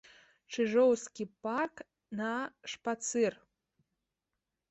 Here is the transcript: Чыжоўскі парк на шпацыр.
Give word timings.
Чыжоўскі 0.53 1.23
парк 1.43 1.75
на 2.21 2.29
шпацыр. 2.73 3.33